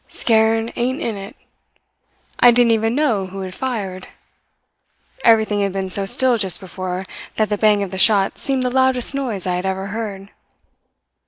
[0.07, 1.35] Scared ain't in it!
[2.39, 4.07] I didn't even know who had fired.
[5.23, 7.03] Everything had been so still just before
[7.35, 10.31] that the bang of the shot seemed the loudest noise I had ever heard.